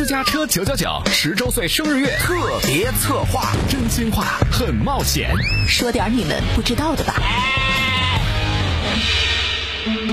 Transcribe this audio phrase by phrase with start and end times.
[0.00, 5.30] 私家车九九九十周岁生日月特别策划，真心话很冒险，
[5.68, 7.16] 说点你们不知道的吧。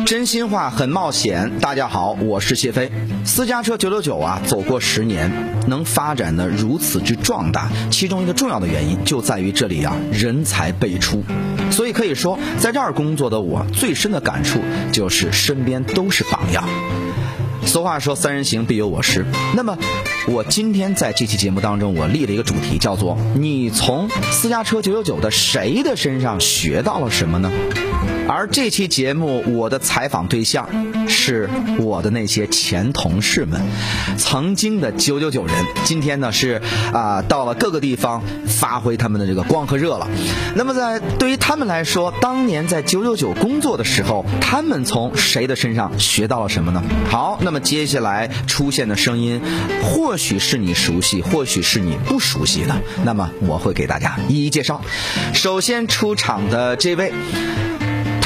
[0.05, 2.91] 真心话很冒险，大家好，我是谢飞。
[3.23, 5.31] 私家车九九九啊，走过十年，
[5.67, 11.23] 能发展的如此之壮大，其中一个重要的原因就在于这里啊，人才辈出。
[11.71, 14.59] 所以可以说，在这儿工作的我，最深的感触
[14.91, 16.67] 就是身边都是榜样。
[17.77, 19.23] 俗话说“三人行，必有我师”。
[19.55, 19.77] 那么，
[20.27, 27.51] 我今天在这期节目当中，我立了一个主题，叫做“你从私家车九九九的谁的身上学到了什么呢？”
[28.27, 30.67] 而这期节目，我的采访对象
[31.07, 31.49] 是
[31.79, 33.61] 我的那些前同事们，
[34.17, 36.61] 曾经的九九九人，今天呢是
[36.93, 40.09] 啊到了各个地方发挥他们的这个光和热了。
[40.55, 46.83] 那么在对于他们来说，当年在九九九工作的时候，他们从谁的身上学到了什么呢？
[47.09, 49.41] 好，那么接下来出现的声音，
[49.83, 52.75] 或许是你熟悉，或许是你不熟悉的。
[53.05, 54.81] 那么我会给大家一一介绍。
[55.33, 57.13] 首先出场的这位。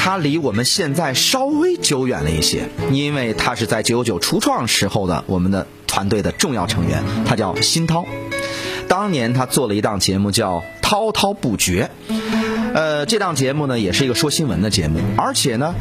[0.04, 8.04] 他离我们现在稍微久远了一些，因为他是在九九初创时候的我们的团队的重要成员，他叫辛涛。
[8.88, 11.88] 当年他做了一档节目叫《滔滔不绝》，
[12.74, 15.72] 呃，这档节目呢也是一个说新闻的节目，而且呢，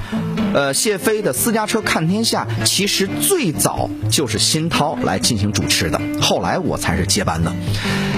[0.53, 7.51] 呃，谢飞的私家车看天下其实最早就是辛涛来进行主持的，后来我才是接班的。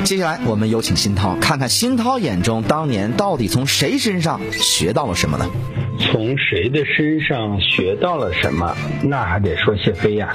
[0.04, 5.50] 接下来我们有请辛涛，看看辛涛眼中当年到底从谁身上学到了什么呢？
[6.04, 8.76] 从谁的身上学到了什么？
[9.04, 10.34] 那还得说谢飞呀。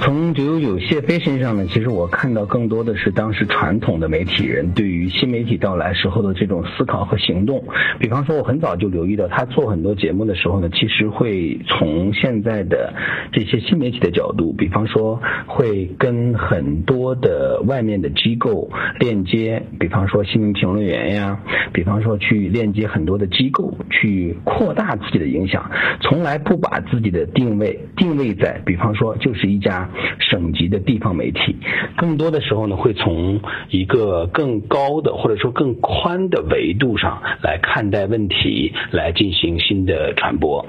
[0.00, 7.62] 从九九九谢飞身上呢，其实我看到更多的是当时传统的媒体人对于新媒体到来时候的这种思考和行动。
[7.98, 12.92] 比方说，我很早就留意到他做很多节目的时候呢，其实会从现在的
[13.32, 21.40] 这些新媒体的角度，比方说会跟很多的外面的机构链接，比方说新闻评论员呀，
[21.72, 24.87] 比方说去链接很多的机构去扩大。
[24.96, 29.88] 自己的影响，从来不把自己的定位定位在，比方说就是一家
[30.18, 31.56] 省级的地方媒体，
[31.96, 33.40] 更多的时候呢，会从
[33.70, 40.66] 一个更高的或者说更宽的维度上来看待问题，来进行新的传播。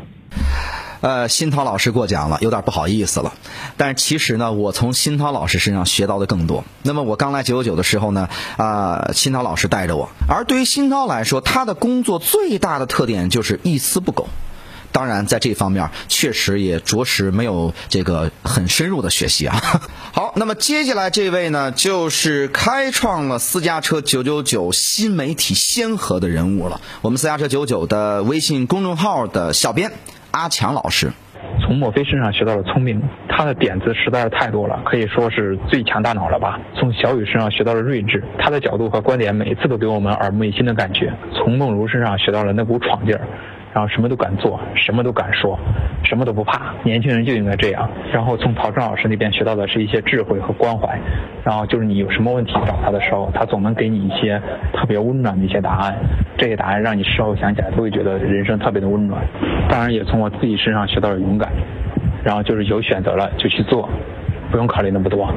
[1.02, 3.34] 呃，新涛老师过奖了，有点不好意思了。
[3.78, 6.66] 但是其实呢，我从新涛老师身上学到的更多。
[6.84, 8.28] 那么我刚来九九九的时候呢，
[8.58, 10.10] 啊，新涛老师带着我。
[10.28, 14.28] 而对于新涛来说，他的工作最大的特点就是一丝不苟。
[14.92, 19.62] 当然，在这方面确实也着实没有这个很深入的学习啊。
[20.12, 26.82] 好，那么接下来这位呢，就是开创了私家车九九九新媒体先河的人物了。
[27.02, 29.94] 我们私家车九九的微信公众号的小编。
[30.32, 31.10] 阿强老师
[31.62, 36.60] 从墨菲身上学到了聪明，他的点子实在是太多了，可以说是最强大脑了吧。
[36.76, 41.14] 从小雨身上学到了睿智，他的角度和观点每次都给我们耳目一新的感觉。
[41.34, 43.22] 从梦茹身上学到了那股闯劲儿。
[43.74, 45.58] 然后什么都敢做，什么都敢说，
[46.04, 46.74] 什么都不怕。
[46.84, 47.90] 年轻人就应该这样。
[48.12, 51.00] 然后从陶正老师那边学到的是一些智慧和关怀。
[51.44, 54.42] 然后就是你有什么问题找他的时候，他总能给你一些
[54.74, 55.96] 特别温暖的一些答案。
[56.38, 59.22] 这些答案让你事后想起来都会觉得人生特别的温暖。
[59.70, 61.50] 当然也从我自己身上学到了勇敢。
[62.22, 63.90] 然后就是有选择了就去做，
[64.52, 65.28] 不用考虑那么多。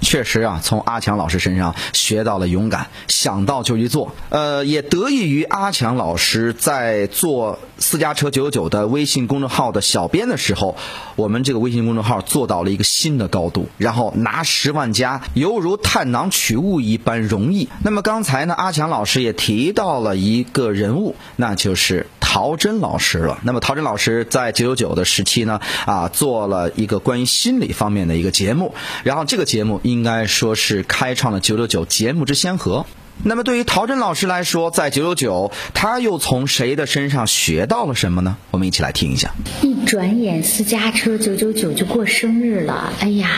[0.00, 4.12] 确实啊，从阿强老师身上学到了勇敢，想到就去做。
[4.30, 10.76] 呃，也得益于阿强老师在做私家车九九九的微信公众号的小编的时候，
[11.16, 17.68] 我们这个微信公众号做到了一个新的高度，然后拿十万加犹如探囊取物一般容易。
[17.82, 23.40] 那么刚才呢，阿强老师也提到了一个人物，那就是陶真老师了。
[23.42, 29.80] 那么陶真老师在九九九的时期呢，啊，做了一个关于心理方面的一个节目，然后这个节目。
[29.82, 32.84] 应该说是开创了九九九节目之先河。
[33.22, 38.38] 那么对于陶真老师来说，在九九九，他又从谁的身上学到了什么呢？
[38.50, 39.32] 我们一起来听一下。
[39.60, 42.94] 一转眼，私家车九九九就过生日了。
[43.00, 43.28] 哎呀，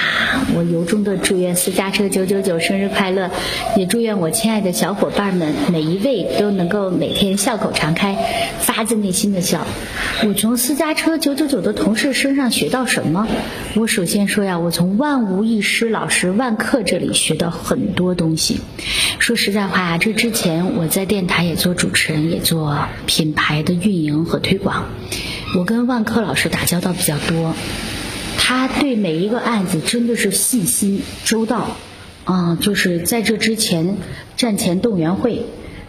[0.55, 3.33] 我由衷的祝愿私家车九九九生日快乐，
[3.77, 8.17] 也祝愿我亲爱的小伙伴们每一位都能够每天笑口常开，
[8.61, 9.67] 发自内心的笑。
[10.25, 13.27] 我从私家车九九九的同事身上学到什么？
[13.75, 18.61] 我首先说呀，我从万无一失老师万客这里学到很多东西。
[19.19, 19.72] 说实在。
[19.73, 24.87] 啊，这之前我在电台也做主持人，也做品牌的运营和推广。
[25.59, 27.55] 我跟万科老师打交道比较多，
[28.39, 31.77] 他对每一个案子真的是细心周到。
[32.25, 33.97] 啊，就是在这之前
[34.37, 35.47] 战前动员会，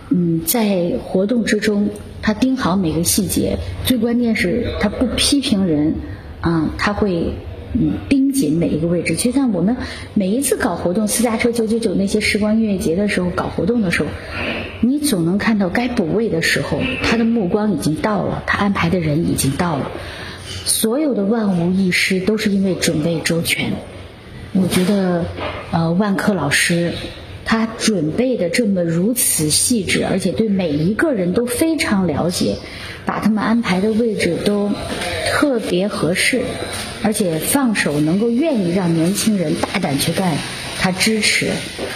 [0.09, 1.91] 嗯，在活动之中
[2.23, 5.93] 他盯好每个细节，最关键是他不批评人，
[6.41, 7.35] 啊，他会
[7.73, 9.15] 嗯盯紧每一个位置。
[9.15, 9.77] 就像我们
[10.13, 14.09] 每一次搞活动，私家车九九九那些时光音乐节的时候搞活动的时候，
[14.81, 19.91] 你总能看到该补位的时候，他的目光已经到了，他安排的人已经到了，
[20.65, 23.73] 所有的万无一失都是因为准备周全。
[24.53, 25.25] 我觉得，
[25.71, 26.93] 呃，万科老师。
[27.53, 32.55] 他准备的这么如此细致，而且对每一个人都非常了解，
[33.05, 34.71] 把他们安排的位置都
[35.27, 36.41] 特别合适，
[37.03, 40.35] 而且放手能够愿意让年轻人大胆去干，
[40.79, 41.51] 他支持。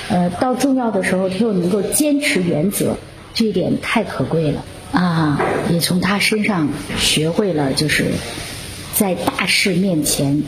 [0.10, 2.96] 呃，到重要的时候他又能够坚持原则，
[3.34, 5.42] 这一点太可贵了啊！
[5.72, 6.70] 也从他身上
[7.00, 8.06] 学会了，就是
[8.94, 10.44] 在大事面前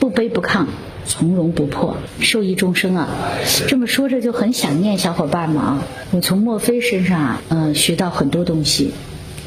[0.00, 0.64] 不卑不亢。
[1.06, 3.08] 从容不迫，受益终生啊！
[3.68, 5.82] 这么说着就很想念小伙伴们啊！
[6.10, 8.92] 我从墨菲身上啊，嗯，学到很多东西。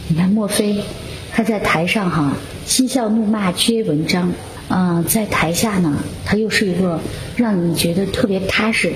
[0.08, 0.84] 你看墨菲，
[1.32, 2.34] 他在台上哈
[2.66, 4.32] 嬉笑怒骂皆文章，
[4.70, 7.00] 嗯，在台下呢，他又是一个
[7.36, 8.94] 让你觉得特别踏实、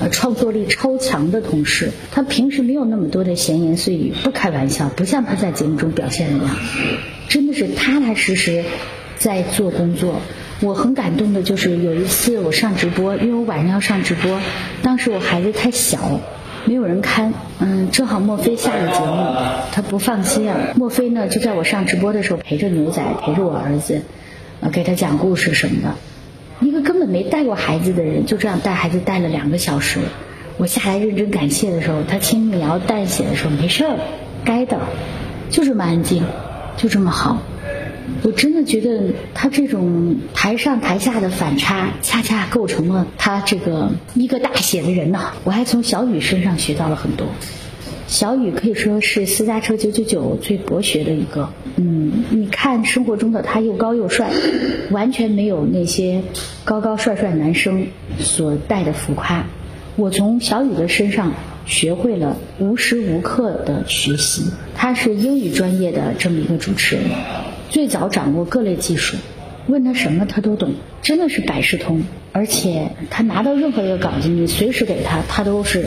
[0.00, 1.92] 呃，创作力超强的同事。
[2.10, 6.56] 他平时没有那么多的闲言碎语，不开玩笑，不像他在节目中表现的那样，
[7.28, 8.64] 真的是踏踏实实
[9.16, 10.20] 在做工作。
[10.62, 14.40] 我很感动的就是有一次我上直播，因为我晚上要上直播，
[14.82, 16.20] 当时我孩子太小，
[16.66, 19.34] 没有人看，嗯，正好墨菲下了节目，
[19.72, 20.58] 他不放心啊。
[20.76, 24.02] 墨菲呢就在我上直播的时候陪着牛仔，陪着我儿子，
[24.70, 25.94] 给他讲故事什么的。
[26.60, 29.98] 一个根本没带过孩子的人，就这样带孩子带了两个小时。
[30.58, 33.96] 我下来认真感谢的时候，他轻描淡写的说：“没事儿，
[34.44, 34.78] 该的，
[35.48, 36.22] 就这么安静，
[36.76, 37.38] 就这么好。”
[38.22, 45.32] 我真的觉得他这种台上台下的反差，恰恰构成了他这个一个大写的人呐。
[45.44, 47.26] 我还从小雨身上学到了很多。
[48.06, 51.48] 小雨可以说是私家车九九九最博学的一个。
[51.76, 54.30] 嗯，你看生活中的他又高又帅，
[54.90, 56.22] 完全没有那些
[56.64, 57.86] 高高帅帅男生
[58.18, 59.46] 所带的浮夸。
[59.96, 61.32] 我从小雨的身上
[61.66, 64.50] 学会了无时无刻的学习。
[64.74, 67.04] 他是英语专业的这么一个主持人。
[67.70, 69.16] 最早掌握各类技术，
[69.68, 72.02] 问他什么他都懂，真的是百事通。
[72.32, 75.86] 而且他拿到任何一个稿子，你随时给他，他都是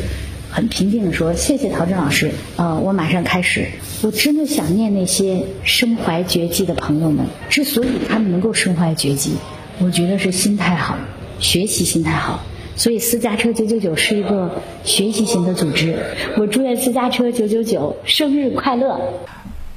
[0.49, 3.67] 很平静的说：“谢谢陶真老师，呃，我马上开始。”
[4.01, 7.25] 我真的想念那些身怀绝技的朋友们。
[7.49, 9.35] 之所以他们能够身怀绝技，
[9.79, 10.97] 我觉得是心态好，
[11.39, 12.43] 学习心态好。
[12.75, 15.95] 所以私家车九九九是一个学习型的组织。
[16.37, 18.99] 我祝愿私家车九九九生日快乐。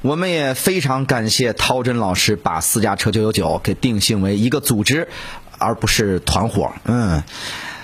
[0.07, 5.09] 我们也非常感谢涛真老师把私家车九九九给定性为一个组织，
[5.57, 6.71] 而不是团伙。
[6.85, 7.23] 嗯，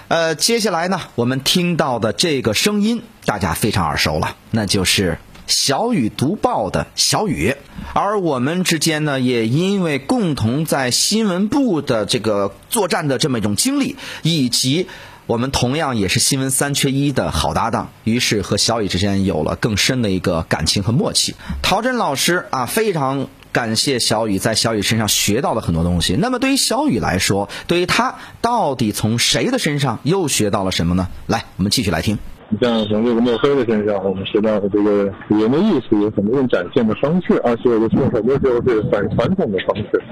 [0.08, 5.18] 呃，接下来呢，我们听到的这个声音大家非常耳熟了，那就是
[5.48, 7.58] 小雨读报的小雨。
[7.92, 14.88] 而我们之间呢，也因为共同在新闻部的这个作战的这么一种经历，以及。
[15.26, 21.34] 我们同样也是新闻三缺一的好搭档，于是和小雨之间有了更深的一个感情和默契。
[21.62, 26.18] 陶真老师啊，非常感谢小雨，在小雨身上学到了很多东西。
[26.20, 31.08] 那么对于小雨来说，对于他到底从谁的身上又学到了什么呢？
[31.28, 32.20] 来，我们继续来听。
[32.50, 40.04] 你像从这个墨菲的身上，我们学到的这个语言的艺术有很多种展现的方式，而且我觉得很多时候是反传统的方式，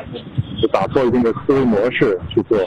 [0.62, 2.58] 就打破一定的思维模式去做。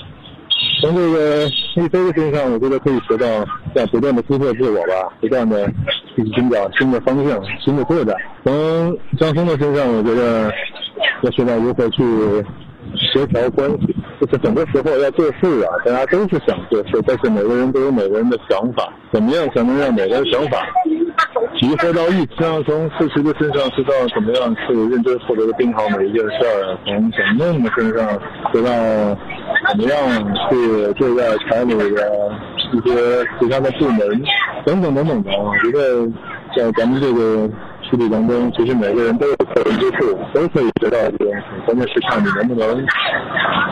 [0.80, 3.26] 从这个一飞的身上，我觉得可以学到
[3.74, 5.66] 要不断的突破自我吧，不断的
[6.14, 8.14] 去寻找新的方向、新的拓展。
[8.44, 10.50] 从张松的身上，我觉得
[11.22, 12.02] 要学到如何去
[12.96, 20.66] 协调关系，就是很多时候要做事啊，大家都是想做事，但是每个人都有每个人的想法，怎么样才能让每个人想法
[21.58, 22.34] 集合到一起？
[22.66, 28.20] 从四渠的身上知道怎么样去认真负责的盯好每一件事儿，从小梦的身上
[28.52, 28.70] 知道。
[29.68, 31.84] 怎么样去对待厂里的
[32.72, 34.22] 一些其他的部门，
[34.64, 36.06] 等等等等的，我觉得
[36.56, 37.48] 在咱们这个。
[37.94, 41.34] 实际当中，其实每个人都有可人之处，都可以得到的东西
[41.64, 42.84] 关键是看你能不能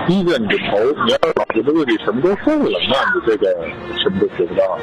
[0.06, 0.78] 低着你的头。
[1.04, 3.52] 你要是老觉得自己什么都会了，那你这个
[4.00, 4.78] 什么都学不到。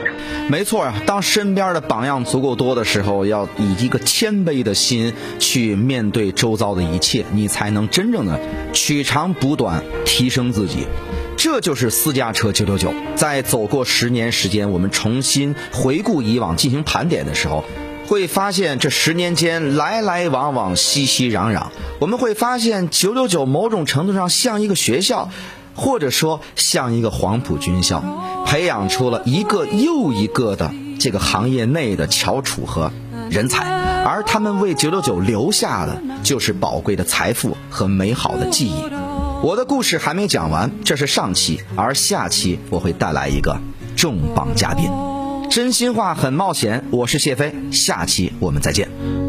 [0.49, 8.37] 没错啊，当身边的榜样足够多的时候，要以一个谦卑的心去面对周遭的一切，你才能真正的
[8.73, 10.85] 取长补短，提升自己。
[11.37, 12.93] 这就是私家车九九九。
[13.15, 17.63] 在走过十年时间，我们重新回顾以往，进行盘点的时候。
[18.09, 21.67] 会发现这十年间来来往往熙熙攘攘
[21.99, 25.29] 我们会发现九九九某种程度上像一个学校
[25.75, 28.03] 或者说像一个黄埔军校
[28.47, 32.91] 培养出了一个又一个的这个行业内的翘楚和
[33.29, 33.71] 人才。
[34.03, 38.91] 而他们为九九九留下的就是宝贵的财富和美好的记忆。
[39.43, 43.61] 我的故事还没讲完这是上期而下期我会带来一个
[43.95, 45.08] 重磅嘉宾。
[45.49, 49.28] 真心话很冒险我是谢飞下期我们再见。